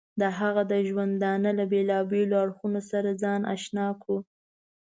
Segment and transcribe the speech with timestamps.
[0.21, 4.17] د هغه د ژوندانه له بېلابېلو اړخونو سره ځان اشنا کړو.